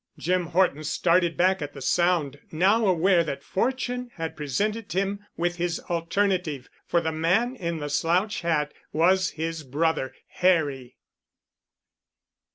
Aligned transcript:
Jim 0.17 0.47
Horton 0.47 0.83
started 0.83 1.37
back 1.37 1.61
at 1.61 1.73
the 1.73 1.79
sound, 1.81 2.39
now 2.51 2.87
aware 2.87 3.23
that 3.23 3.43
Fortune 3.43 4.09
had 4.15 4.35
presented 4.35 4.91
him 4.93 5.23
with 5.37 5.57
his 5.57 5.79
alternative. 5.91 6.67
For 6.87 7.01
the 7.01 7.11
man 7.11 7.55
in 7.55 7.77
the 7.77 7.87
slouch 7.87 8.41
hat 8.41 8.73
was 8.91 9.29
his 9.37 9.61
brother, 9.63 10.15
Harry! 10.27 10.97